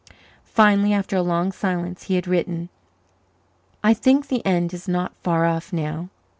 Finally, 0.49 0.93
after 0.93 1.15
a 1.15 1.21
long 1.21 1.51
silence, 1.51 2.05
he 2.05 2.15
had 2.15 2.25
written: 2.27 2.69
I 3.83 3.93
think 3.93 4.29
the 4.29 4.43
end 4.43 4.73
is 4.73 4.87
not 4.87 5.13
far 5.21 5.45
off 5.45 5.71
now. 5.71 6.09